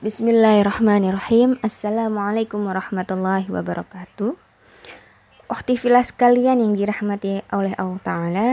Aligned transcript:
Bismillahirrahmanirrahim. 0.00 1.60
Assalamualaikum 1.60 2.64
warahmatullahi 2.64 3.44
wabarakatuh. 3.52 4.32
Ukhti 5.44 5.76
filah 5.76 6.00
sekalian 6.00 6.56
yang 6.56 6.72
dirahmati 6.72 7.44
oleh 7.52 7.76
Allah 7.76 8.00
Ta'ala. 8.00 8.48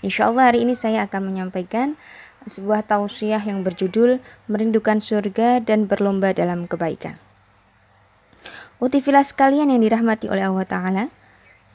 Insya 0.00 0.32
Allah 0.32 0.48
hari 0.48 0.64
ini 0.64 0.72
saya 0.72 1.04
akan 1.04 1.28
menyampaikan 1.28 2.00
sebuah 2.48 2.88
tausiah 2.88 3.36
yang 3.36 3.60
berjudul 3.68 4.16
Merindukan 4.48 5.04
surga 5.04 5.60
dan 5.60 5.84
berlomba 5.84 6.32
dalam 6.32 6.64
kebaikan. 6.64 7.20
Ukhti 8.80 9.04
filah 9.04 9.28
sekalian 9.28 9.68
yang 9.68 9.84
dirahmati 9.84 10.32
oleh 10.32 10.48
Allah 10.48 10.64
Ta'ala 10.64 11.04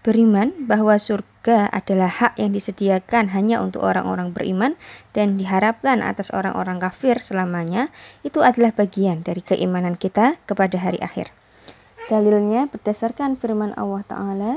beriman 0.03 0.51
bahwa 0.67 0.99
surga 0.99 1.71
adalah 1.71 2.11
hak 2.11 2.35
yang 2.35 2.51
disediakan 2.51 3.31
hanya 3.31 3.63
untuk 3.63 3.81
orang-orang 3.81 4.35
beriman 4.35 4.75
dan 5.15 5.39
diharapkan 5.39 6.03
atas 6.03 6.29
orang-orang 6.35 6.77
kafir 6.83 7.17
selamanya, 7.23 7.89
itu 8.21 8.43
adalah 8.43 8.75
bagian 8.75 9.23
dari 9.23 9.39
keimanan 9.39 9.95
kita 9.95 10.37
kepada 10.43 10.77
hari 10.77 10.99
akhir. 10.99 11.31
Dalilnya 12.11 12.67
berdasarkan 12.67 13.39
firman 13.39 13.71
Allah 13.79 14.03
Ta'ala, 14.03 14.51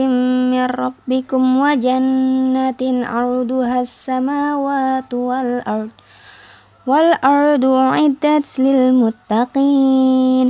من 0.49 0.65
ربكم 0.65 1.41
وجنة 1.57 2.81
عرضها 2.81 3.77
السماوات 3.81 5.13
والأرض 5.13 5.91
والأرض 6.89 7.65
أعدت 7.65 8.47
للمتقين 8.57 10.47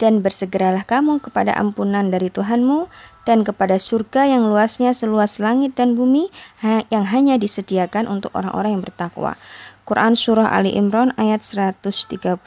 dan 0.00 0.24
bersegeralah 0.24 0.88
kamu 0.88 1.20
kepada 1.20 1.52
ampunan 1.60 2.08
dari 2.08 2.32
Tuhanmu 2.32 2.88
dan 3.28 3.44
kepada 3.44 3.76
surga 3.76 4.32
yang 4.32 4.48
luasnya 4.48 4.96
seluas 4.96 5.36
langit 5.36 5.76
dan 5.76 5.92
bumi 5.92 6.32
yang 6.88 7.04
hanya 7.04 7.36
disediakan 7.36 8.08
untuk 8.08 8.32
orang-orang 8.32 8.80
yang 8.80 8.84
bertakwa. 8.84 9.36
Quran 9.84 10.16
Surah 10.16 10.56
Ali 10.56 10.72
Imran 10.72 11.12
ayat 11.20 11.44
133 11.44 12.40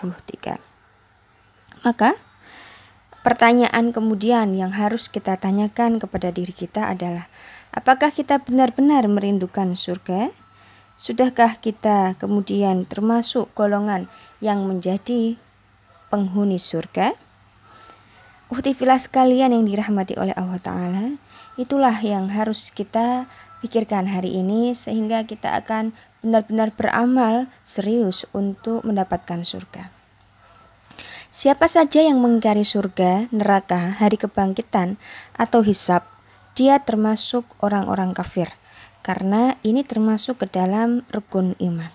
Maka 1.86 2.18
Pertanyaan 3.29 3.93
kemudian 3.93 4.57
yang 4.57 4.73
harus 4.73 5.13
kita 5.13 5.37
tanyakan 5.37 6.01
kepada 6.01 6.33
diri 6.33 6.49
kita 6.49 6.89
adalah, 6.89 7.29
apakah 7.77 8.09
kita 8.09 8.41
benar-benar 8.41 9.05
merindukan 9.05 9.77
surga? 9.77 10.33
Sudahkah 10.97 11.61
kita 11.61 12.17
kemudian 12.17 12.89
termasuk 12.89 13.53
golongan 13.53 14.09
yang 14.41 14.65
menjadi 14.65 15.37
penghuni 16.09 16.57
surga? 16.57 17.13
Uhtifilah 18.49 18.97
sekalian 18.97 19.53
yang 19.53 19.69
dirahmati 19.69 20.17
oleh 20.17 20.33
Allah 20.33 20.57
Ta'ala, 20.65 21.07
itulah 21.61 22.01
yang 22.01 22.33
harus 22.33 22.73
kita 22.73 23.29
pikirkan 23.61 24.09
hari 24.09 24.41
ini 24.41 24.73
sehingga 24.73 25.29
kita 25.29 25.53
akan 25.53 25.93
benar-benar 26.25 26.73
beramal 26.73 27.45
serius 27.61 28.25
untuk 28.33 28.89
mendapatkan 28.89 29.45
surga. 29.45 29.98
Siapa 31.29 31.69
saja 31.69 32.01
yang 32.01 32.25
mengingkari 32.25 32.65
surga, 32.65 33.29
neraka, 33.29 34.01
hari 34.01 34.17
kebangkitan, 34.17 34.97
atau 35.37 35.61
hisab, 35.61 36.09
dia 36.57 36.81
termasuk 36.81 37.45
orang-orang 37.61 38.17
kafir, 38.17 38.49
karena 39.05 39.61
ini 39.61 39.85
termasuk 39.85 40.41
ke 40.41 40.47
dalam 40.49 41.05
rukun 41.13 41.53
iman. 41.61 41.93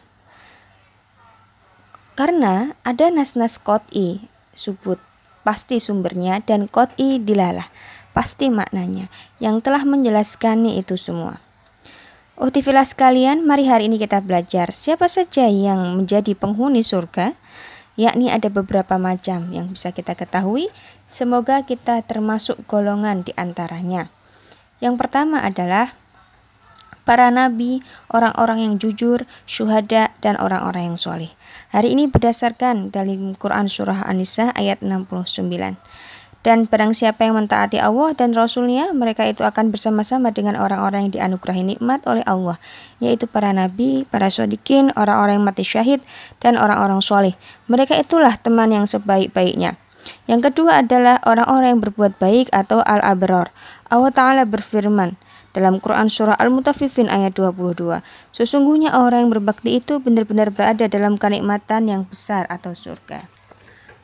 Karena 2.14 2.78
ada 2.86 3.10
nas-nas 3.10 3.58
kot'i, 3.58 4.30
subut, 4.54 5.02
pasti 5.42 5.82
sumbernya, 5.82 6.38
dan 6.46 6.70
kot'i 6.70 7.18
dilalah, 7.18 7.74
pasti 8.14 8.54
maknanya, 8.54 9.10
yang 9.42 9.66
telah 9.66 9.82
menjelaskannya 9.82 10.78
itu 10.78 10.94
semua. 10.94 11.42
Uhtifilah 12.38 12.86
sekalian, 12.86 13.50
mari 13.50 13.66
hari 13.66 13.90
ini 13.90 13.98
kita 13.98 14.22
belajar 14.22 14.78
siapa 14.78 15.10
saja 15.10 15.50
yang 15.50 15.98
menjadi 15.98 16.38
penghuni 16.38 16.86
surga, 16.86 17.34
yakni 18.00 18.34
ada 18.34 18.50
beberapa 18.50 18.98
macam 18.98 19.54
yang 19.54 19.74
bisa 19.74 19.94
kita 19.94 20.18
ketahui. 20.18 20.70
Semoga 21.06 21.62
kita 21.66 22.02
termasuk 22.06 22.62
golongan 22.66 23.22
di 23.22 23.32
antaranya. 23.38 24.10
Yang 24.82 24.96
pertama 25.00 25.40
adalah 25.46 25.94
para 27.04 27.28
nabi, 27.30 27.84
orang-orang 28.10 28.64
yang 28.64 28.74
jujur, 28.80 29.28
syuhada, 29.44 30.16
dan 30.24 30.40
orang-orang 30.40 30.96
yang 30.96 30.98
soleh. 31.00 31.32
Hari 31.76 31.94
ini 31.94 32.08
berdasarkan 32.08 32.90
dari 32.90 33.20
Quran 33.36 33.68
Surah 33.68 34.08
An-Nisa 34.08 34.56
ayat 34.56 34.80
69. 34.80 35.76
Dan 36.44 36.68
barang 36.68 36.92
siapa 36.92 37.24
yang 37.24 37.40
mentaati 37.40 37.80
Allah 37.80 38.12
dan 38.20 38.36
Rasulnya, 38.36 38.92
mereka 38.92 39.24
itu 39.24 39.48
akan 39.48 39.72
bersama-sama 39.72 40.36
dengan 40.36 40.60
orang-orang 40.60 41.08
yang 41.08 41.14
dianugerahi 41.16 41.64
nikmat 41.64 42.04
oleh 42.04 42.20
Allah, 42.28 42.60
yaitu 43.00 43.32
para 43.32 43.56
nabi, 43.56 44.04
para 44.12 44.28
sodikin, 44.28 44.92
orang-orang 45.00 45.40
yang 45.40 45.48
mati 45.48 45.64
syahid, 45.64 46.04
dan 46.44 46.60
orang-orang 46.60 47.00
soleh. 47.00 47.40
Mereka 47.72 47.96
itulah 47.96 48.36
teman 48.36 48.76
yang 48.76 48.84
sebaik-baiknya. 48.84 49.80
Yang 50.28 50.52
kedua 50.52 50.84
adalah 50.84 51.24
orang-orang 51.24 51.80
yang 51.80 51.82
berbuat 51.88 52.20
baik 52.20 52.52
atau 52.52 52.84
al-abrar. 52.84 53.56
Allah 53.88 54.12
Ta'ala 54.12 54.44
berfirman, 54.44 55.16
dalam 55.54 55.78
Quran 55.80 56.10
Surah 56.10 56.36
Al-Mutaffifin 56.36 57.08
ayat 57.08 57.38
22. 57.38 58.02
Sesungguhnya 58.34 58.92
orang 58.98 59.30
yang 59.30 59.32
berbakti 59.32 59.80
itu 59.80 60.02
benar-benar 60.02 60.50
berada 60.50 60.90
dalam 60.90 61.16
kenikmatan 61.16 61.88
yang 61.88 62.02
besar 62.10 62.50
atau 62.50 62.74
surga. 62.74 63.33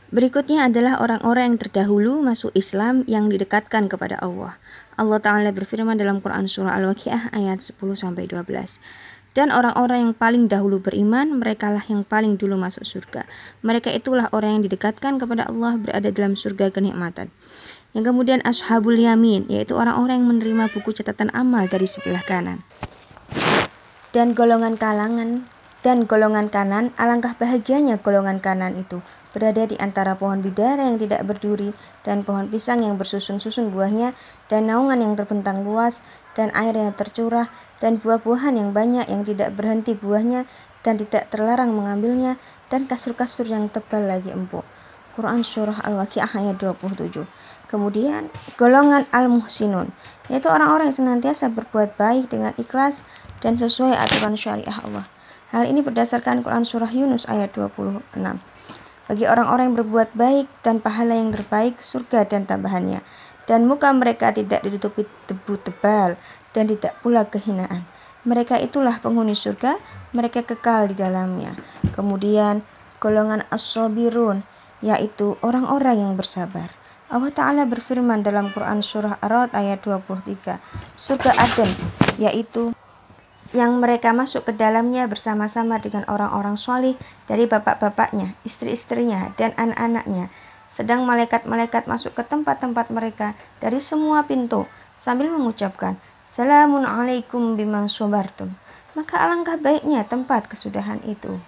Berikutnya 0.10 0.66
adalah 0.66 0.98
orang-orang 1.06 1.54
yang 1.54 1.60
terdahulu 1.62 2.26
masuk 2.26 2.50
Islam 2.58 3.06
yang 3.06 3.30
didekatkan 3.30 3.86
kepada 3.86 4.18
Allah. 4.18 4.58
Allah 4.98 5.22
Ta'ala 5.22 5.54
berfirman 5.54 6.02
dalam 6.02 6.18
Quran 6.18 6.50
Surah 6.50 6.74
Al-Waqi'ah 6.82 7.30
ayat 7.30 7.62
10-12. 7.62 8.26
Dan 9.38 9.54
orang-orang 9.54 10.10
yang 10.10 10.14
paling 10.18 10.50
dahulu 10.50 10.82
beriman, 10.82 11.38
mereka 11.38 11.70
lah 11.70 11.86
yang 11.86 12.02
paling 12.02 12.42
dulu 12.42 12.58
masuk 12.58 12.90
surga. 12.90 13.30
Mereka 13.62 13.94
itulah 13.94 14.34
orang 14.34 14.58
yang 14.58 14.64
didekatkan 14.66 15.22
kepada 15.22 15.46
Allah 15.46 15.78
berada 15.78 16.10
dalam 16.10 16.34
surga 16.34 16.74
kenikmatan. 16.74 17.30
Yang 17.94 18.10
kemudian 18.10 18.42
Ashabul 18.42 18.98
Yamin, 18.98 19.46
yaitu 19.46 19.78
orang-orang 19.78 20.26
yang 20.26 20.30
menerima 20.34 20.74
buku 20.74 20.90
catatan 20.90 21.30
amal 21.38 21.70
dari 21.70 21.86
sebelah 21.86 22.26
kanan. 22.26 22.66
Dan 24.10 24.34
golongan 24.34 24.74
kalangan 24.74 25.46
dan 25.86 26.10
golongan 26.10 26.50
kanan, 26.50 26.98
alangkah 26.98 27.38
bahagianya 27.38 28.02
golongan 28.02 28.42
kanan 28.42 28.74
itu 28.74 29.06
berada 29.30 29.70
di 29.70 29.78
antara 29.78 30.18
pohon 30.18 30.42
bidara 30.42 30.90
yang 30.90 30.98
tidak 30.98 31.22
berduri 31.26 31.74
dan 32.02 32.26
pohon 32.26 32.50
pisang 32.50 32.82
yang 32.82 32.98
bersusun-susun 32.98 33.70
buahnya 33.70 34.18
dan 34.50 34.70
naungan 34.70 35.00
yang 35.02 35.14
terbentang 35.14 35.62
luas 35.62 36.02
dan 36.34 36.50
air 36.58 36.74
yang 36.74 36.94
tercurah 36.98 37.54
dan 37.78 38.02
buah-buahan 38.02 38.58
yang 38.58 38.70
banyak 38.74 39.06
yang 39.06 39.22
tidak 39.22 39.54
berhenti 39.54 39.94
buahnya 39.94 40.50
dan 40.82 40.98
tidak 40.98 41.30
terlarang 41.30 41.76
mengambilnya 41.76 42.42
dan 42.72 42.90
kasur-kasur 42.90 43.46
yang 43.46 43.70
tebal 43.70 44.02
lagi 44.06 44.32
empuk. 44.34 44.66
Quran 45.20 45.44
Surah 45.44 45.84
Al-Waqi'ah 45.84 46.32
ayat 46.32 46.56
27. 46.64 47.28
Kemudian 47.70 48.34
golongan 48.58 49.06
Al-Muhsinun, 49.14 49.94
yaitu 50.32 50.48
orang-orang 50.50 50.90
yang 50.90 50.98
senantiasa 51.06 51.52
berbuat 51.54 52.00
baik 52.00 52.34
dengan 52.34 52.56
ikhlas 52.58 53.06
dan 53.44 53.60
sesuai 53.60 53.94
aturan 53.94 54.34
syariah 54.34 54.80
Allah. 54.82 55.06
Hal 55.54 55.66
ini 55.66 55.82
berdasarkan 55.82 56.46
Quran 56.46 56.66
Surah 56.66 56.90
Yunus 56.90 57.26
ayat 57.26 57.54
26. 57.54 58.02
Bagi 59.10 59.26
orang-orang 59.26 59.74
yang 59.74 59.78
berbuat 59.82 60.14
baik 60.14 60.46
dan 60.62 60.78
pahala 60.78 61.18
yang 61.18 61.34
terbaik, 61.34 61.82
surga 61.82 62.30
dan 62.30 62.46
tambahannya. 62.46 63.02
Dan 63.50 63.66
muka 63.66 63.90
mereka 63.90 64.30
tidak 64.30 64.62
ditutupi 64.62 65.10
debu 65.26 65.58
tebal 65.66 66.14
dan 66.54 66.70
tidak 66.70 66.94
pula 67.02 67.26
kehinaan. 67.26 67.90
Mereka 68.22 68.62
itulah 68.62 69.02
penghuni 69.02 69.34
surga, 69.34 69.82
mereka 70.14 70.46
kekal 70.46 70.94
di 70.94 70.96
dalamnya. 71.02 71.58
Kemudian 71.98 72.62
golongan 73.02 73.42
as-sabirun, 73.50 74.46
yaitu 74.86 75.42
orang-orang 75.42 76.06
yang 76.06 76.14
bersabar. 76.14 76.70
Allah 77.10 77.34
Ta'ala 77.34 77.66
berfirman 77.66 78.22
dalam 78.22 78.54
Quran 78.54 78.86
Surah 78.86 79.18
Ar-Ra'd 79.26 79.58
ayat 79.58 79.82
23. 79.82 80.62
Surga 80.94 81.34
Aden, 81.34 81.72
yaitu 82.22 82.70
yang 83.50 83.82
mereka 83.82 84.14
masuk 84.14 84.46
ke 84.46 84.54
dalamnya 84.54 85.10
bersama-sama 85.10 85.82
dengan 85.82 86.06
orang-orang 86.06 86.54
solih 86.54 86.94
dari 87.26 87.50
bapak-bapaknya, 87.50 88.38
istri-istrinya, 88.46 89.34
dan 89.42 89.58
anak-anaknya. 89.58 90.30
Sedang 90.70 91.02
malaikat-malaikat 91.10 91.90
masuk 91.90 92.14
ke 92.14 92.22
tempat-tempat 92.22 92.94
mereka 92.94 93.34
dari 93.58 93.82
semua 93.82 94.22
pintu 94.30 94.70
sambil 94.94 95.34
mengucapkan, 95.34 95.98
Salamun 96.30 96.86
alaikum 96.86 97.58
bimang 97.58 97.90
sobartum. 97.90 98.54
Maka 98.94 99.18
alangkah 99.18 99.58
baiknya 99.58 100.06
tempat 100.06 100.46
kesudahan 100.46 101.02
itu. 101.02 101.42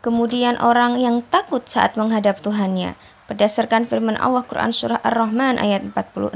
Kemudian 0.00 0.56
orang 0.56 0.96
yang 0.96 1.20
takut 1.20 1.60
saat 1.68 2.00
menghadap 2.00 2.40
Tuhannya. 2.40 2.96
Berdasarkan 3.28 3.84
firman 3.84 4.16
Allah 4.16 4.40
Quran 4.48 4.72
Surah 4.72 5.04
Ar-Rahman 5.04 5.60
ayat 5.60 5.84
46. 5.84 6.32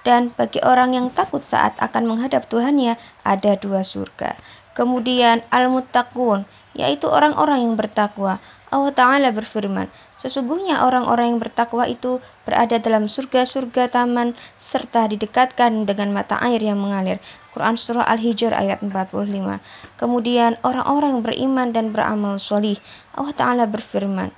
Dan 0.00 0.32
bagi 0.32 0.62
orang 0.64 0.96
yang 0.96 1.06
takut 1.12 1.44
saat 1.44 1.76
akan 1.76 2.08
menghadap 2.08 2.48
Tuhannya, 2.48 2.96
ada 3.24 3.52
dua 3.60 3.84
surga. 3.84 4.36
Kemudian 4.72 5.44
al-muttaqun, 5.52 6.48
yaitu 6.72 7.10
orang-orang 7.10 7.68
yang 7.68 7.74
bertakwa. 7.76 8.40
Allah 8.70 8.94
Ta'ala 8.94 9.28
berfirman, 9.34 9.90
Sesungguhnya 10.20 10.84
orang-orang 10.84 11.32
yang 11.32 11.40
bertakwa 11.40 11.88
itu 11.88 12.20
berada 12.44 12.76
dalam 12.76 13.08
surga-surga 13.08 13.88
taman 13.88 14.36
serta 14.60 15.08
didekatkan 15.08 15.88
dengan 15.88 16.12
mata 16.12 16.36
air 16.44 16.60
yang 16.60 16.76
mengalir. 16.76 17.24
Quran 17.56 17.74
Surah 17.74 18.06
Al-Hijr 18.06 18.54
ayat 18.54 18.78
45 18.84 19.58
Kemudian 19.98 20.54
orang-orang 20.62 21.18
yang 21.18 21.24
beriman 21.24 21.68
dan 21.74 21.90
beramal 21.90 22.38
solih 22.38 22.78
Allah 23.16 23.34
Ta'ala 23.34 23.64
berfirman 23.66 24.30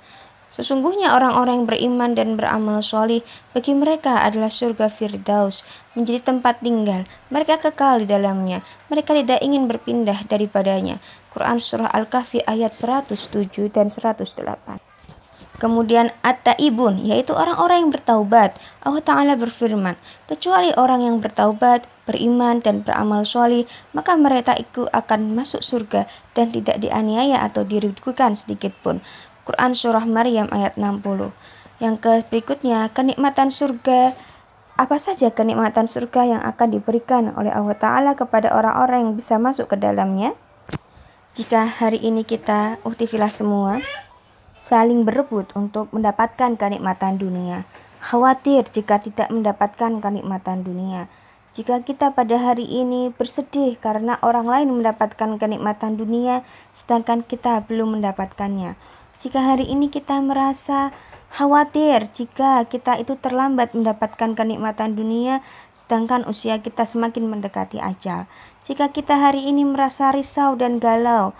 Sesungguhnya 0.53 1.17
orang-orang 1.17 1.65
yang 1.65 1.67
beriman 1.67 2.11
dan 2.13 2.37
beramal 2.37 2.85
solih 2.85 3.25
bagi 3.57 3.73
mereka 3.73 4.21
adalah 4.21 4.53
surga 4.53 4.85
Firdaus 4.85 5.65
menjadi 5.97 6.29
tempat 6.29 6.61
tinggal. 6.61 7.09
Mereka 7.33 7.57
kekal 7.57 8.05
di 8.05 8.07
dalamnya. 8.07 8.61
Mereka 8.93 9.17
tidak 9.17 9.41
ingin 9.41 9.65
berpindah 9.65 10.29
daripadanya. 10.29 11.01
Quran 11.33 11.57
Surah 11.57 11.89
Al-Kahfi 11.89 12.45
ayat 12.45 12.77
107 12.77 13.73
dan 13.73 13.89
108. 13.89 14.93
Kemudian 15.57 16.11
at-taibun 16.21 17.01
yaitu 17.01 17.33
orang-orang 17.33 17.87
yang 17.87 17.91
bertaubat. 17.93 18.57
Allah 18.83 18.99
Ta'ala 18.99 19.33
berfirman, 19.39 19.95
kecuali 20.27 20.75
orang 20.75 21.07
yang 21.07 21.17
bertaubat, 21.23 21.87
beriman 22.03 22.59
dan 22.59 22.83
beramal 22.83 23.23
solih, 23.23 23.63
maka 23.95 24.19
mereka 24.19 24.57
itu 24.59 24.89
akan 24.91 25.31
masuk 25.37 25.63
surga 25.63 26.03
dan 26.35 26.51
tidak 26.51 26.83
dianiaya 26.83 27.47
atau 27.47 27.63
dirugikan 27.63 28.35
sedikit 28.35 28.75
pun. 28.83 28.99
Quran 29.43 29.75
Surah 29.75 30.07
Maryam 30.07 30.47
ayat 30.55 30.79
60. 30.79 31.31
Yang 31.83 31.95
ke 31.99 32.13
berikutnya, 32.31 32.87
kenikmatan 32.95 33.51
surga 33.51 34.15
apa 34.73 34.97
saja 34.97 35.29
kenikmatan 35.29 35.85
surga 35.85 36.21
yang 36.25 36.41
akan 36.41 36.73
diberikan 36.73 37.29
oleh 37.37 37.53
Allah 37.53 37.77
Ta'ala 37.77 38.11
kepada 38.17 38.49
orang-orang 38.55 39.05
yang 39.05 39.13
bisa 39.13 39.37
masuk 39.37 39.69
ke 39.69 39.77
dalamnya? 39.77 40.33
Jika 41.37 41.65
hari 41.67 42.01
ini 42.01 42.25
kita, 42.25 42.81
uhtifilah 42.81 43.29
semua, 43.29 43.83
saling 44.57 45.05
berebut 45.05 45.51
untuk 45.53 45.93
mendapatkan 45.93 46.57
kenikmatan 46.57 47.21
dunia, 47.21 47.69
khawatir 48.01 48.65
jika 48.71 48.97
tidak 48.97 49.29
mendapatkan 49.29 50.01
kenikmatan 50.01 50.65
dunia, 50.65 51.05
jika 51.53 51.85
kita 51.85 52.17
pada 52.17 52.41
hari 52.41 52.65
ini 52.65 53.13
bersedih 53.13 53.77
karena 53.77 54.17
orang 54.25 54.49
lain 54.49 54.73
mendapatkan 54.73 55.37
kenikmatan 55.37 56.01
dunia, 56.01 56.41
sedangkan 56.73 57.21
kita 57.21 57.61
belum 57.69 58.01
mendapatkannya, 58.01 58.73
jika 59.23 59.39
hari 59.39 59.71
ini 59.71 59.87
kita 59.87 60.19
merasa 60.19 60.91
khawatir 61.31 62.11
jika 62.11 62.67
kita 62.67 62.99
itu 62.99 63.15
terlambat 63.15 63.71
mendapatkan 63.71 64.35
kenikmatan 64.35 64.99
dunia, 64.99 65.39
sedangkan 65.71 66.27
usia 66.27 66.59
kita 66.59 66.83
semakin 66.83 67.31
mendekati 67.31 67.79
ajal. 67.79 68.27
Jika 68.67 68.91
kita 68.91 69.15
hari 69.15 69.47
ini 69.47 69.63
merasa 69.63 70.11
risau 70.11 70.59
dan 70.59 70.83
galau 70.83 71.31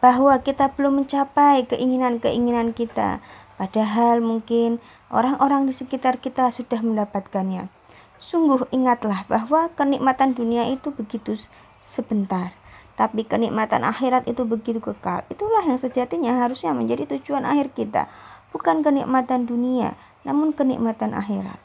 bahwa 0.00 0.40
kita 0.40 0.72
belum 0.80 1.04
mencapai 1.04 1.68
keinginan-keinginan 1.68 2.72
kita, 2.72 3.20
padahal 3.60 4.24
mungkin 4.24 4.80
orang-orang 5.12 5.68
di 5.68 5.76
sekitar 5.76 6.16
kita 6.24 6.48
sudah 6.48 6.80
mendapatkannya. 6.80 7.68
Sungguh 8.16 8.64
ingatlah 8.72 9.28
bahwa 9.28 9.68
kenikmatan 9.76 10.32
dunia 10.32 10.72
itu 10.72 10.88
begitu 10.88 11.36
sebentar 11.76 12.56
tapi 12.96 13.28
kenikmatan 13.28 13.84
akhirat 13.84 14.24
itu 14.24 14.48
begitu 14.48 14.80
kekal. 14.80 15.22
Itulah 15.28 15.62
yang 15.62 15.76
sejatinya 15.76 16.40
harusnya 16.40 16.72
menjadi 16.72 17.04
tujuan 17.16 17.44
akhir 17.44 17.76
kita, 17.76 18.08
bukan 18.50 18.80
kenikmatan 18.80 19.44
dunia, 19.44 19.94
namun 20.24 20.56
kenikmatan 20.56 21.12
akhirat. 21.12 21.60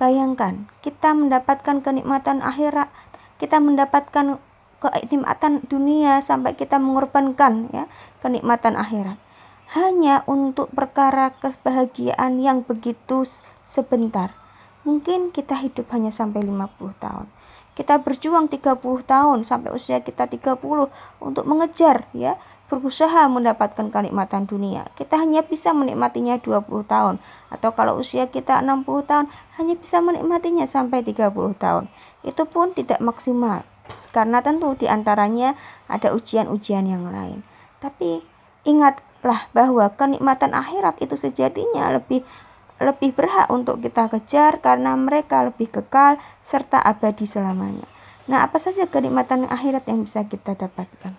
Bayangkan, 0.00 0.66
kita 0.80 1.12
mendapatkan 1.12 1.84
kenikmatan 1.84 2.40
akhirat, 2.40 2.88
kita 3.36 3.60
mendapatkan 3.60 4.40
kenikmatan 4.80 5.64
dunia 5.68 6.20
sampai 6.20 6.52
kita 6.58 6.76
mengorbankan 6.76 7.72
ya 7.72 7.88
kenikmatan 8.20 8.76
akhirat 8.76 9.16
hanya 9.72 10.20
untuk 10.28 10.68
perkara 10.76 11.32
kebahagiaan 11.40 12.36
yang 12.36 12.60
begitu 12.60 13.24
sebentar. 13.64 14.36
Mungkin 14.84 15.32
kita 15.32 15.56
hidup 15.56 15.88
hanya 15.96 16.12
sampai 16.12 16.44
50 16.44 17.00
tahun 17.00 17.26
kita 17.74 18.00
berjuang 18.02 18.46
30 18.46 18.78
tahun 19.04 19.38
sampai 19.42 19.74
usia 19.74 19.98
kita 20.02 20.30
30 20.30 20.58
untuk 21.18 21.44
mengejar 21.44 22.06
ya 22.14 22.38
berusaha 22.64 23.28
mendapatkan 23.28 23.92
kenikmatan 23.92 24.48
dunia. 24.48 24.88
Kita 24.96 25.20
hanya 25.20 25.44
bisa 25.44 25.76
menikmatinya 25.76 26.40
20 26.40 26.64
tahun 26.88 27.20
atau 27.52 27.70
kalau 27.76 28.00
usia 28.00 28.30
kita 28.30 28.64
60 28.64 28.86
tahun 29.04 29.26
hanya 29.60 29.74
bisa 29.76 30.00
menikmatinya 30.00 30.64
sampai 30.64 31.04
30 31.04 31.30
tahun. 31.60 31.84
Itu 32.24 32.48
pun 32.48 32.72
tidak 32.72 32.98
maksimal 33.04 33.62
karena 34.14 34.40
tentu 34.40 34.72
di 34.78 34.86
antaranya 34.88 35.58
ada 35.90 36.14
ujian-ujian 36.14 36.88
yang 36.88 37.10
lain. 37.10 37.44
Tapi 37.82 38.24
ingatlah 38.64 39.50
bahwa 39.52 39.90
kenikmatan 39.92 40.56
akhirat 40.56 41.02
itu 41.04 41.18
sejatinya 41.20 41.92
lebih 41.92 42.24
lebih 42.84 43.16
berhak 43.16 43.48
untuk 43.48 43.80
kita 43.80 44.12
kejar 44.12 44.60
karena 44.60 44.92
mereka 44.94 45.40
lebih 45.42 45.72
kekal 45.72 46.20
serta 46.44 46.78
abadi 46.78 47.24
selamanya. 47.24 47.88
Nah, 48.28 48.44
apa 48.44 48.56
saja 48.56 48.88
kenikmatan 48.88 49.48
akhirat 49.48 49.88
yang 49.88 50.04
bisa 50.04 50.24
kita 50.24 50.56
dapatkan? 50.56 51.12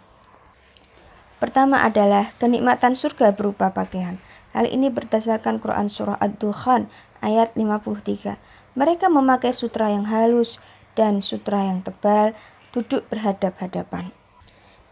Pertama 1.37 1.83
adalah 1.85 2.31
kenikmatan 2.41 2.97
surga 2.97 3.35
berupa 3.35 3.69
pakaian. 3.69 4.17
Hal 4.55 4.71
ini 4.71 4.87
berdasarkan 4.87 5.59
Quran 5.59 5.91
Surah 5.91 6.15
Ad-Dukhan 6.17 6.87
ayat 7.19 7.51
53. 7.53 8.39
Mereka 8.79 9.11
memakai 9.11 9.51
sutra 9.51 9.91
yang 9.91 10.07
halus 10.07 10.63
dan 10.95 11.19
sutra 11.19 11.67
yang 11.67 11.83
tebal, 11.83 12.31
duduk 12.71 13.03
berhadap-hadapan. 13.11 14.15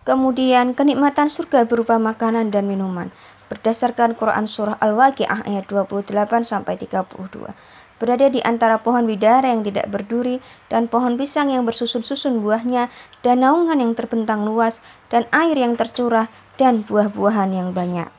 Kemudian 0.03 0.75
kenikmatan 0.75 1.31
surga 1.31 1.63
berupa 1.63 1.95
makanan 1.95 2.51
dan 2.51 2.67
minuman 2.67 3.07
berdasarkan 3.51 4.15
Quran 4.15 4.45
Surah 4.45 4.79
Al-Waqi'ah 4.79 5.47
ayat 5.47 5.67
28 5.67 6.13
sampai 6.43 6.79
32. 6.79 7.51
Berada 8.01 8.27
di 8.27 8.43
antara 8.43 8.83
pohon 8.83 9.07
bidara 9.07 9.47
yang 9.47 9.63
tidak 9.63 9.87
berduri 9.87 10.43
dan 10.67 10.91
pohon 10.91 11.15
pisang 11.15 11.47
yang 11.47 11.63
bersusun-susun 11.63 12.43
buahnya 12.43 12.91
dan 13.23 13.47
naungan 13.47 13.79
yang 13.79 13.95
terbentang 13.95 14.43
luas 14.43 14.83
dan 15.07 15.23
air 15.31 15.55
yang 15.55 15.79
tercurah 15.79 16.27
dan 16.59 16.83
buah-buahan 16.83 17.55
yang 17.55 17.69
banyak. 17.71 18.11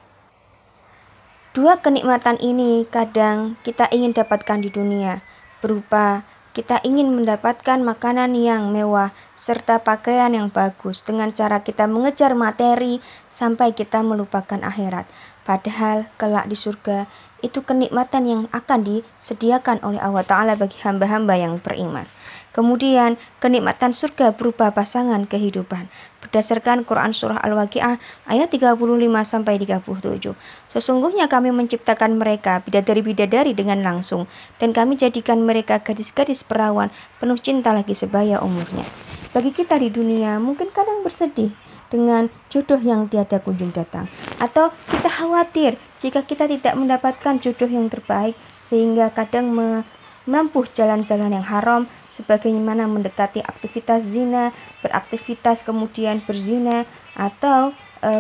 Dua 1.55 1.79
kenikmatan 1.79 2.41
ini 2.43 2.83
kadang 2.91 3.55
kita 3.63 3.87
ingin 3.95 4.11
dapatkan 4.11 4.59
di 4.59 4.75
dunia 4.75 5.23
berupa 5.63 6.27
kita 6.55 6.79
ingin 6.87 7.11
mendapatkan 7.11 7.83
makanan 7.83 8.39
yang 8.39 8.71
mewah 8.71 9.11
serta 9.35 9.83
pakaian 9.83 10.31
yang 10.31 10.55
bagus 10.55 11.03
dengan 11.03 11.35
cara 11.35 11.67
kita 11.67 11.91
mengejar 11.91 12.39
materi 12.39 13.03
sampai 13.27 13.75
kita 13.75 14.07
melupakan 14.07 14.63
akhirat. 14.63 15.11
Padahal 15.43 16.07
kelak 16.15 16.47
di 16.47 16.55
surga 16.55 17.11
itu 17.43 17.61
kenikmatan 17.61 18.25
yang 18.25 18.43
akan 18.55 18.87
disediakan 18.87 19.83
oleh 19.83 20.01
Allah 20.01 20.25
Ta'ala 20.25 20.55
bagi 20.55 20.79
hamba-hamba 20.81 21.37
yang 21.37 21.59
beriman. 21.59 22.07
Kemudian 22.55 23.19
kenikmatan 23.43 23.91
surga 23.91 24.39
berupa 24.39 24.71
pasangan 24.71 25.27
kehidupan 25.27 25.91
berdasarkan 26.23 26.87
Quran 26.87 27.11
surah 27.11 27.43
Al-Waqiah 27.43 27.99
ayat 28.31 28.49
35 28.49 28.79
sampai 29.27 29.59
37. 29.59 30.33
Sesungguhnya 30.71 31.27
kami 31.27 31.51
menciptakan 31.51 32.15
mereka 32.15 32.63
bidadari-bidadari 32.63 33.59
dengan 33.59 33.83
langsung 33.83 34.31
dan 34.63 34.71
kami 34.71 34.95
jadikan 34.95 35.43
mereka 35.43 35.83
gadis-gadis 35.83 36.47
perawan 36.47 36.95
penuh 37.19 37.37
cinta 37.43 37.75
lagi 37.75 37.93
sebaya 37.93 38.39
umurnya. 38.39 38.87
Bagi 39.35 39.51
kita 39.51 39.75
di 39.83 39.91
dunia 39.91 40.39
mungkin 40.39 40.71
kadang 40.71 41.03
bersedih 41.03 41.51
dengan 41.91 42.31
jodoh 42.55 42.79
yang 42.79 43.11
tiada 43.11 43.43
kunjung 43.43 43.75
datang 43.75 44.07
atau 44.39 44.71
kita 44.95 45.11
khawatir 45.11 45.75
jika 45.99 46.23
kita 46.23 46.47
tidak 46.47 46.75
mendapatkan 46.79 47.39
jodoh 47.43 47.67
yang 47.67 47.91
terbaik 47.91 48.39
sehingga 48.63 49.11
kadang 49.11 49.51
menempuh 49.55 50.67
jalan-jalan 50.75 51.35
yang 51.35 51.47
haram 51.47 51.91
sebagaimana 52.15 52.87
mendekati 52.87 53.43
aktivitas 53.43 54.07
zina, 54.07 54.55
beraktivitas 54.81 55.67
kemudian 55.67 56.23
berzina 56.23 56.87
atau 57.19 57.75
e, 58.03 58.11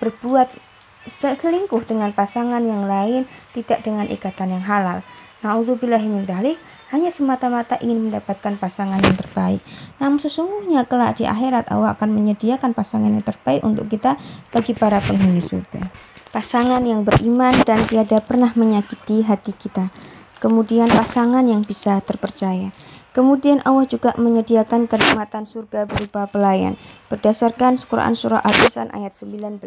berbuat 0.00 0.48
selingkuh 1.10 1.82
dengan 1.88 2.14
pasangan 2.14 2.62
yang 2.62 2.86
lain 2.86 3.26
tidak 3.56 3.82
dengan 3.82 4.06
ikatan 4.06 4.54
yang 4.54 4.64
halal. 4.64 5.00
Nauzubillahimindzalik 5.40 6.60
hanya 6.92 7.08
semata-mata 7.08 7.80
ingin 7.80 8.10
mendapatkan 8.10 8.60
pasangan 8.60 9.00
yang 9.00 9.16
terbaik. 9.16 9.64
Namun 9.96 10.20
sesungguhnya 10.20 10.84
kelak 10.84 11.16
di 11.16 11.24
akhirat 11.24 11.72
Allah 11.72 11.96
akan 11.96 12.12
menyediakan 12.12 12.76
pasangan 12.76 13.08
yang 13.08 13.24
terbaik 13.24 13.64
untuk 13.64 13.88
kita 13.88 14.20
bagi 14.52 14.76
para 14.76 15.00
penghuni 15.00 15.40
surga. 15.40 15.88
Pasangan 16.28 16.84
yang 16.84 17.08
beriman 17.08 17.56
dan 17.64 17.88
tiada 17.88 18.20
pernah 18.20 18.52
menyakiti 18.52 19.24
hati 19.24 19.56
kita. 19.56 19.88
Kemudian 20.44 20.92
pasangan 20.92 21.44
yang 21.48 21.64
bisa 21.64 22.04
terpercaya. 22.04 22.72
Kemudian 23.10 23.58
Allah 23.66 23.90
juga 23.90 24.14
menyediakan 24.14 24.86
kenikmatan 24.86 25.42
surga 25.42 25.82
berupa 25.90 26.30
pelayan 26.30 26.78
berdasarkan 27.10 27.82
Quran 27.82 28.14
surah 28.14 28.38
Al-Insan 28.38 28.94
ayat 28.94 29.18
19. 29.18 29.58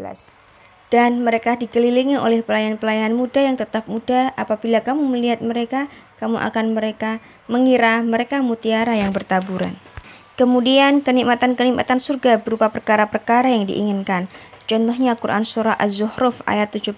Dan 0.94 1.26
mereka 1.26 1.58
dikelilingi 1.58 2.16
oleh 2.22 2.46
pelayan-pelayan 2.46 3.18
muda 3.18 3.42
yang 3.42 3.58
tetap 3.58 3.90
muda. 3.90 4.30
Apabila 4.38 4.86
kamu 4.86 5.10
melihat 5.10 5.42
mereka, 5.42 5.90
kamu 6.22 6.38
akan 6.38 6.78
mereka 6.78 7.18
mengira 7.50 8.06
mereka 8.06 8.46
mutiara 8.46 8.94
yang 8.94 9.10
bertaburan. 9.10 9.74
Kemudian 10.34 11.06
kenikmatan-kenikmatan 11.06 12.02
surga 12.02 12.42
berupa 12.42 12.70
perkara-perkara 12.74 13.54
yang 13.54 13.70
diinginkan. 13.70 14.30
Contohnya 14.64 15.20
Quran 15.20 15.44
Surah 15.44 15.76
Az-Zuhruf 15.76 16.40
ayat 16.48 16.72
71. 16.72 16.96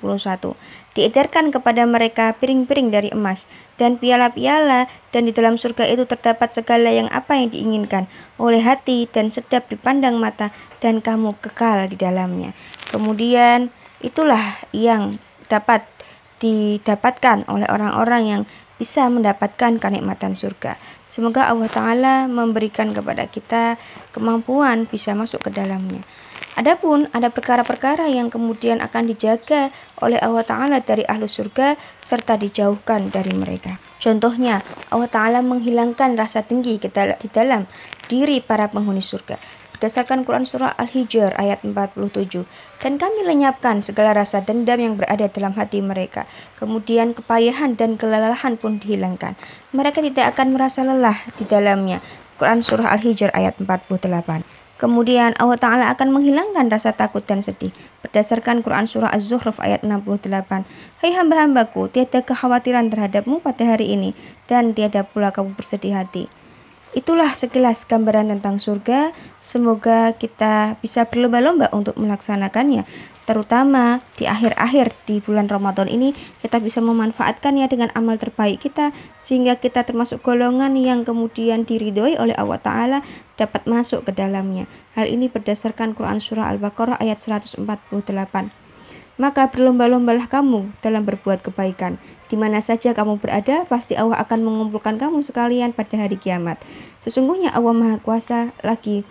Diedarkan 0.94 1.50
kepada 1.50 1.84
mereka 1.90 2.38
piring-piring 2.38 2.94
dari 2.94 3.10
emas 3.10 3.50
dan 3.82 3.98
piala-piala 3.98 4.86
dan 5.10 5.22
di 5.26 5.34
dalam 5.34 5.58
surga 5.58 5.90
itu 5.90 6.06
terdapat 6.06 6.54
segala 6.54 6.94
yang 6.94 7.10
apa 7.10 7.36
yang 7.36 7.50
diinginkan 7.50 8.06
oleh 8.38 8.62
hati 8.62 9.10
dan 9.10 9.34
sedap 9.34 9.66
dipandang 9.68 10.22
mata 10.22 10.54
dan 10.78 11.02
kamu 11.02 11.34
kekal 11.42 11.90
di 11.90 11.98
dalamnya. 11.98 12.54
Kemudian 12.94 13.74
itulah 14.00 14.62
yang 14.72 15.18
dapat 15.50 15.84
didapatkan 16.38 17.50
oleh 17.50 17.66
orang-orang 17.72 18.24
yang 18.24 18.42
bisa 18.76 19.08
mendapatkan 19.08 19.80
kenikmatan 19.80 20.36
surga. 20.36 20.76
Semoga 21.08 21.48
Allah 21.48 21.72
Ta'ala 21.72 22.16
memberikan 22.28 22.92
kepada 22.92 23.24
kita 23.24 23.80
kemampuan 24.12 24.84
bisa 24.84 25.16
masuk 25.16 25.48
ke 25.48 25.50
dalamnya. 25.56 26.04
Adapun 26.56 27.12
ada 27.12 27.28
perkara-perkara 27.28 28.08
yang 28.08 28.32
kemudian 28.32 28.80
akan 28.80 29.12
dijaga 29.12 29.76
oleh 30.00 30.16
Allah 30.24 30.48
Ta'ala 30.48 30.78
dari 30.80 31.04
ahlu 31.04 31.28
surga 31.28 31.76
serta 32.00 32.40
dijauhkan 32.40 33.12
dari 33.12 33.36
mereka. 33.36 33.76
Contohnya, 34.00 34.64
Allah 34.88 35.12
Ta'ala 35.12 35.40
menghilangkan 35.44 36.16
rasa 36.16 36.48
dengki 36.48 36.80
di 36.80 37.28
dalam 37.28 37.68
diri 38.08 38.40
para 38.40 38.72
penghuni 38.72 39.04
surga 39.04 39.36
berdasarkan 39.76 40.24
Quran 40.24 40.48
Surah 40.48 40.72
Al-Hijr 40.80 41.36
ayat 41.36 41.62
47. 41.62 42.48
Dan 42.80 42.96
kami 42.96 43.28
lenyapkan 43.28 43.84
segala 43.84 44.16
rasa 44.16 44.40
dendam 44.40 44.80
yang 44.80 44.96
berada 44.96 45.28
dalam 45.28 45.52
hati 45.54 45.84
mereka. 45.84 46.24
Kemudian 46.56 47.12
kepayahan 47.12 47.76
dan 47.76 48.00
kelelahan 48.00 48.56
pun 48.56 48.80
dihilangkan. 48.80 49.36
Mereka 49.76 50.00
tidak 50.00 50.34
akan 50.34 50.56
merasa 50.56 50.88
lelah 50.88 51.20
di 51.36 51.44
dalamnya. 51.44 52.00
Quran 52.40 52.64
Surah 52.64 52.96
Al-Hijr 52.96 53.36
ayat 53.36 53.60
48. 53.60 54.65
Kemudian 54.76 55.32
Allah 55.40 55.56
Ta'ala 55.56 55.86
akan 55.96 56.12
menghilangkan 56.12 56.68
rasa 56.68 56.92
takut 56.92 57.24
dan 57.24 57.40
sedih. 57.40 57.72
Berdasarkan 58.04 58.60
Quran 58.60 58.84
Surah 58.84 59.08
Az-Zuhruf 59.08 59.64
ayat 59.64 59.88
68. 59.88 60.68
Hai 61.00 61.12
hamba-hambaku, 61.16 61.88
tiada 61.88 62.20
kekhawatiran 62.20 62.92
terhadapmu 62.92 63.40
pada 63.40 63.64
hari 63.64 63.96
ini. 63.96 64.12
Dan 64.52 64.76
tiada 64.76 65.08
pula 65.08 65.32
kamu 65.32 65.56
bersedih 65.56 65.96
hati. 65.96 66.28
Itulah 66.96 67.36
sekilas 67.36 67.84
gambaran 67.84 68.32
tentang 68.32 68.56
surga. 68.56 69.12
Semoga 69.44 70.16
kita 70.16 70.80
bisa 70.80 71.04
berlomba-lomba 71.04 71.68
untuk 71.76 72.00
melaksanakannya. 72.00 72.88
Terutama 73.28 74.00
di 74.16 74.24
akhir-akhir 74.32 74.96
di 75.04 75.20
bulan 75.20 75.52
Ramadan 75.52 75.92
ini 75.92 76.16
kita 76.40 76.64
bisa 76.64 76.80
memanfaatkannya 76.80 77.68
dengan 77.68 77.92
amal 78.00 78.16
terbaik 78.16 78.64
kita 78.64 78.96
sehingga 79.20 79.60
kita 79.60 79.84
termasuk 79.84 80.24
golongan 80.24 80.78
yang 80.80 81.04
kemudian 81.04 81.68
diridhoi 81.68 82.16
oleh 82.16 82.38
Allah 82.40 82.64
Ta'ala 82.64 83.00
dapat 83.36 83.68
masuk 83.68 84.08
ke 84.08 84.16
dalamnya. 84.16 84.64
Hal 84.96 85.12
ini 85.12 85.28
berdasarkan 85.28 86.00
Quran 86.00 86.24
Surah 86.24 86.48
Al-Baqarah 86.48 86.96
ayat 87.04 87.20
148. 87.20 88.65
Maka 89.16 89.48
berlomba-lombalah 89.48 90.28
kamu 90.28 90.76
dalam 90.84 91.08
berbuat 91.08 91.40
kebaikan. 91.40 91.96
Di 92.28 92.36
mana 92.36 92.60
saja 92.60 92.92
kamu 92.92 93.24
berada, 93.24 93.64
pasti 93.70 93.96
Allah 93.96 94.20
akan 94.20 94.44
mengumpulkan 94.44 95.00
kamu 95.00 95.24
sekalian 95.24 95.72
pada 95.72 95.96
hari 95.96 96.20
kiamat. 96.20 96.60
Sesungguhnya 97.00 97.56
Allah 97.56 97.72
Maha 97.72 97.98
Kuasa 98.04 98.52
lagi 98.60 99.08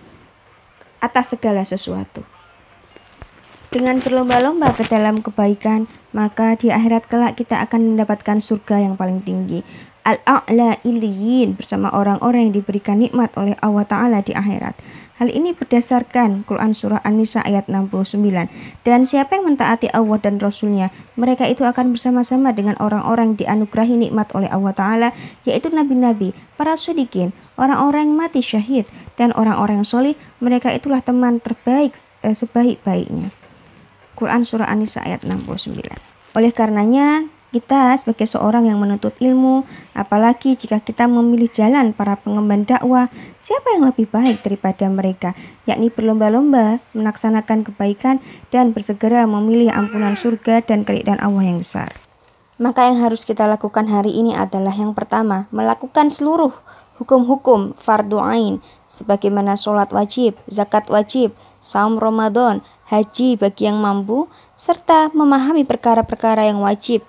atas 1.00 1.32
segala 1.32 1.64
sesuatu. 1.64 2.24
Dengan 3.74 3.98
berlomba-lomba 3.98 4.70
ke 4.70 4.86
dalam 4.86 5.18
kebaikan, 5.18 5.90
maka 6.14 6.54
di 6.54 6.70
akhirat 6.70 7.10
kelak 7.10 7.34
kita 7.34 7.58
akan 7.58 7.96
mendapatkan 7.96 8.38
surga 8.38 8.86
yang 8.86 8.94
paling 8.94 9.18
tinggi. 9.24 9.66
Al-A'la 10.04 10.78
Iliyin 10.84 11.56
bersama 11.56 11.90
orang-orang 11.90 12.46
yang 12.46 12.60
diberikan 12.60 13.00
nikmat 13.00 13.34
oleh 13.34 13.58
Allah 13.64 13.82
Ta'ala 13.88 14.18
di 14.22 14.36
akhirat. 14.36 14.78
Hal 15.14 15.30
ini 15.30 15.54
berdasarkan 15.54 16.42
Quran 16.42 16.74
Surah 16.74 16.98
An-Nisa 17.06 17.38
ayat 17.46 17.70
69. 17.70 18.50
Dan 18.82 19.06
siapa 19.06 19.38
yang 19.38 19.46
mentaati 19.46 19.86
Allah 19.94 20.18
dan 20.18 20.42
Rasulnya, 20.42 20.90
mereka 21.14 21.46
itu 21.46 21.62
akan 21.62 21.94
bersama-sama 21.94 22.50
dengan 22.50 22.74
orang-orang 22.82 23.38
dianugerahi 23.38 23.94
nikmat 23.94 24.34
oleh 24.34 24.50
Allah 24.50 24.74
Ta'ala, 24.74 25.08
yaitu 25.46 25.70
nabi-nabi, 25.70 26.34
para 26.58 26.74
sudikin, 26.74 27.30
orang-orang 27.54 28.10
yang 28.10 28.26
mati 28.26 28.42
syahid, 28.42 28.90
dan 29.14 29.30
orang-orang 29.38 29.86
yang 29.86 29.88
solih, 29.88 30.14
mereka 30.42 30.74
itulah 30.74 30.98
teman 30.98 31.38
terbaik 31.38 31.94
eh, 32.26 32.34
sebaik-baiknya. 32.34 33.30
Quran 34.18 34.42
Surah 34.42 34.66
An-Nisa 34.66 34.98
ayat 35.06 35.22
69. 35.22 35.78
Oleh 36.34 36.50
karenanya, 36.50 37.30
kita 37.54 37.94
sebagai 37.94 38.26
seorang 38.26 38.66
yang 38.66 38.82
menuntut 38.82 39.14
ilmu, 39.22 39.62
apalagi 39.94 40.58
jika 40.58 40.82
kita 40.82 41.06
memilih 41.06 41.46
jalan 41.46 41.94
para 41.94 42.18
pengemban 42.18 42.66
dakwah, 42.66 43.06
siapa 43.38 43.78
yang 43.78 43.86
lebih 43.86 44.10
baik 44.10 44.42
daripada 44.42 44.90
mereka, 44.90 45.38
yakni 45.62 45.94
berlomba-lomba 45.94 46.82
melaksanakan 46.98 47.62
kebaikan 47.62 48.18
dan 48.50 48.74
bersegera 48.74 49.22
memilih 49.30 49.70
ampunan 49.70 50.18
surga 50.18 50.66
dan 50.66 50.82
keridhaan 50.82 51.22
Allah 51.22 51.46
yang 51.46 51.62
besar. 51.62 51.94
Maka 52.58 52.90
yang 52.90 52.98
harus 52.98 53.22
kita 53.22 53.46
lakukan 53.46 53.86
hari 53.86 54.10
ini 54.10 54.34
adalah 54.34 54.74
yang 54.74 54.90
pertama, 54.90 55.46
melakukan 55.54 56.10
seluruh 56.10 56.50
hukum-hukum 56.98 57.78
fardu 57.78 58.18
ain 58.18 58.54
sebagaimana 58.90 59.54
sholat 59.54 59.94
wajib, 59.94 60.34
zakat 60.50 60.90
wajib, 60.90 61.34
saum 61.62 62.02
Ramadan, 62.02 62.66
haji 62.90 63.38
bagi 63.38 63.70
yang 63.70 63.78
mampu, 63.78 64.26
serta 64.54 65.10
memahami 65.14 65.62
perkara-perkara 65.66 66.46
yang 66.50 66.62
wajib 66.62 67.02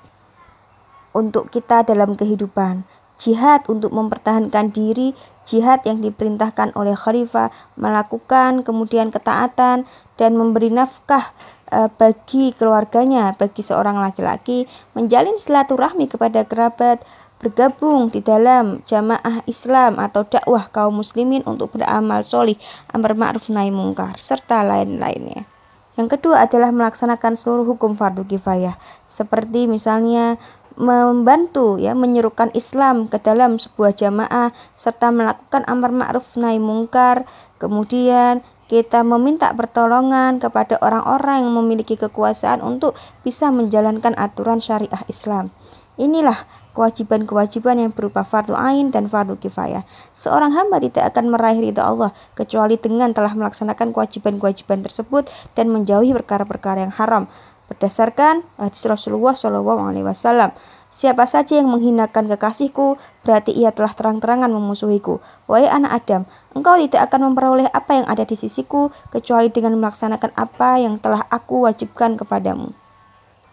untuk 1.16 1.48
kita 1.48 1.88
dalam 1.88 2.20
kehidupan. 2.20 2.84
Jihad 3.16 3.64
untuk 3.72 3.96
mempertahankan 3.96 4.76
diri, 4.76 5.16
jihad 5.48 5.88
yang 5.88 6.04
diperintahkan 6.04 6.76
oleh 6.76 7.00
khalifah 7.00 7.48
melakukan 7.80 8.68
kemudian 8.68 9.08
ketaatan 9.08 9.88
dan 10.20 10.32
memberi 10.36 10.68
nafkah 10.68 11.32
e, 11.72 11.88
bagi 11.96 12.52
keluarganya, 12.52 13.32
bagi 13.40 13.64
seorang 13.64 14.04
laki-laki, 14.04 14.68
menjalin 15.00 15.40
silaturahmi 15.40 16.12
kepada 16.12 16.44
kerabat, 16.44 17.08
bergabung 17.40 18.12
di 18.12 18.20
dalam 18.20 18.84
jamaah 18.84 19.48
Islam 19.48 19.96
atau 19.96 20.28
dakwah 20.28 20.68
kaum 20.68 21.00
muslimin 21.00 21.40
untuk 21.48 21.80
beramal 21.80 22.20
solih, 22.20 22.60
amar 22.92 23.16
ma'ruf 23.16 23.48
nahi 23.48 23.72
mungkar, 23.72 24.20
serta 24.20 24.60
lain-lainnya. 24.68 25.48
Yang 25.96 26.20
kedua 26.20 26.44
adalah 26.44 26.76
melaksanakan 26.76 27.40
seluruh 27.40 27.64
hukum 27.72 27.96
fardu 27.96 28.28
kifayah, 28.28 28.76
seperti 29.08 29.72
misalnya 29.72 30.36
membantu 30.76 31.80
ya 31.80 31.96
menyerukan 31.96 32.52
Islam 32.52 33.08
ke 33.08 33.20
dalam 33.20 33.56
sebuah 33.56 33.96
jamaah 33.96 34.52
serta 34.76 35.12
melakukan 35.12 35.64
amar 35.68 35.92
ma'ruf 35.96 36.36
nahi 36.36 36.60
mungkar. 36.60 37.24
Kemudian 37.56 38.44
kita 38.66 39.06
meminta 39.06 39.54
pertolongan 39.54 40.42
kepada 40.42 40.76
orang-orang 40.82 41.46
yang 41.46 41.54
memiliki 41.54 41.96
kekuasaan 41.96 42.60
untuk 42.66 42.98
bisa 43.22 43.54
menjalankan 43.54 44.18
aturan 44.18 44.60
syariah 44.60 45.06
Islam. 45.08 45.54
Inilah 45.96 46.44
kewajiban-kewajiban 46.76 47.80
yang 47.80 47.92
berupa 47.96 48.28
fardu 48.28 48.52
ain 48.52 48.92
dan 48.92 49.08
fardu 49.08 49.40
kifayah. 49.40 49.88
Seorang 50.12 50.52
hamba 50.52 50.84
tidak 50.84 51.16
akan 51.16 51.32
meraih 51.32 51.64
ridha 51.64 51.88
Allah 51.88 52.12
kecuali 52.36 52.76
dengan 52.76 53.16
telah 53.16 53.32
melaksanakan 53.32 53.96
kewajiban-kewajiban 53.96 54.84
tersebut 54.84 55.32
dan 55.56 55.72
menjauhi 55.72 56.12
perkara-perkara 56.12 56.84
yang 56.84 56.94
haram 57.00 57.32
berdasarkan 57.70 58.46
hadis 58.58 58.86
Rasulullah 58.86 59.34
Shallallahu 59.34 59.82
Alaihi 59.82 60.06
Wasallam. 60.06 60.54
Siapa 60.96 61.28
saja 61.28 61.60
yang 61.60 61.68
menghinakan 61.68 62.32
kekasihku, 62.32 62.96
berarti 63.28 63.52
ia 63.52 63.76
telah 63.76 63.92
terang-terangan 63.92 64.48
memusuhiku. 64.48 65.20
Wahai 65.44 65.68
anak 65.68 65.92
Adam, 66.06 66.22
engkau 66.56 66.80
tidak 66.80 67.12
akan 67.12 67.34
memperoleh 67.34 67.68
apa 67.68 68.00
yang 68.00 68.08
ada 68.08 68.24
di 68.24 68.40
sisiku, 68.40 68.96
kecuali 69.12 69.52
dengan 69.52 69.76
melaksanakan 69.76 70.32
apa 70.40 70.80
yang 70.80 70.96
telah 71.04 71.28
aku 71.28 71.68
wajibkan 71.68 72.16
kepadamu. 72.16 72.72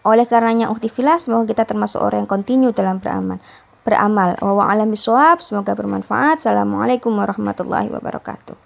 Oleh 0.07 0.23
karenanya, 0.23 0.71
uktifilah, 0.71 1.19
semoga 1.19 1.51
kita 1.51 1.67
termasuk 1.67 1.99
orang 1.99 2.23
yang 2.23 2.31
kontinu 2.31 2.71
dalam 2.71 3.03
beramal. 3.03 3.43
Beramal. 3.83 4.39
Wa 4.39 4.79
semoga 5.43 5.75
bermanfaat. 5.75 6.39
Assalamualaikum 6.39 7.11
warahmatullahi 7.11 7.91
wabarakatuh. 7.91 8.62